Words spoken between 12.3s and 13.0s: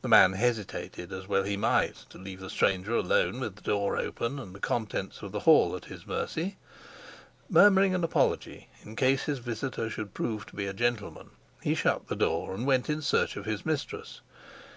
and went